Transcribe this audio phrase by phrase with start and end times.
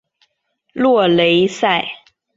[0.73, 1.85] 洛雷塞。